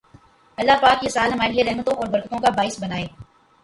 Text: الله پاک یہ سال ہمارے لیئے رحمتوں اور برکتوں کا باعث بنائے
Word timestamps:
الله 0.57 0.77
پاک 0.85 1.03
یہ 1.03 1.13
سال 1.17 1.31
ہمارے 1.33 1.53
لیئے 1.53 1.69
رحمتوں 1.69 1.95
اور 1.95 2.07
برکتوں 2.13 2.39
کا 2.39 2.49
باعث 2.57 2.79
بنائے 2.79 3.07